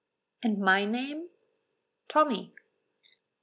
[0.41, 1.29] "And my name?"
[2.07, 2.55] "Tommy."